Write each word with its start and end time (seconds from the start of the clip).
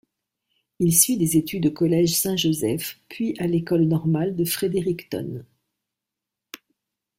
Il 0.79 0.95
suit 0.95 1.15
des 1.15 1.37
études 1.37 1.67
au 1.67 1.71
Collège 1.71 2.13
Saint-Joseph 2.15 2.99
puis 3.07 3.35
à 3.37 3.45
l'école 3.45 3.83
normale 3.83 4.35
de 4.35 4.45
Fredericton. 4.45 5.45